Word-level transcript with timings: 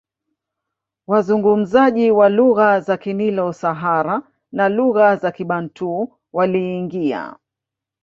Wazungumzaji 1.07 2.11
wa 2.11 2.29
lugha 2.29 2.79
za 2.79 2.97
Kinilo 2.97 3.53
Sahara 3.53 4.21
na 4.51 4.69
lugha 4.69 5.15
za 5.15 5.31
Kibantu 5.31 6.17
waliingia 6.33 7.35